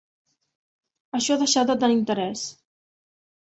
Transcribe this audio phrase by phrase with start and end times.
[1.19, 2.47] Això ha deixat de tenir interès.